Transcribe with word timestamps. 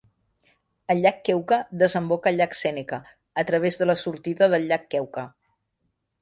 El 0.93 1.01
llac 1.05 1.19
Keuka 1.27 1.59
desemboca 1.83 2.31
al 2.31 2.39
llac 2.39 2.57
Sèneca 2.61 2.99
a 3.43 3.45
través 3.53 3.79
de 3.83 3.89
la 3.91 3.97
sortida 4.05 4.49
del 4.55 4.67
llac 4.73 4.89
Keuka. 4.95 5.29